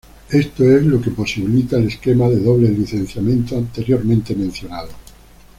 Esto 0.31 0.63
es 0.67 0.81
lo 0.83 0.99
que 0.99 1.11
posibilita 1.11 1.77
el 1.77 1.85
esquema 1.89 2.27
de 2.27 2.37
doble 2.41 2.69
licenciamiento 2.69 3.55
anteriormente 3.55 4.33
mencionado. 4.33 4.89